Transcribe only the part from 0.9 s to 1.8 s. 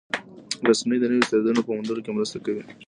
د نویو استعدادونو په